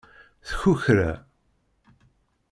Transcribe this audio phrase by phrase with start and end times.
[0.47, 1.11] Tkukra.